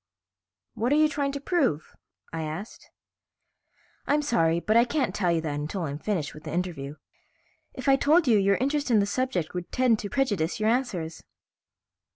[0.73, 1.95] "What are you trying to prove?"
[2.33, 2.89] I asked.
[4.07, 6.95] "I'm sorry, but I can't tell you that until I'm finished with the interview.
[7.75, 11.21] If I told you, your interest in the subject would tend to prejudice your answers."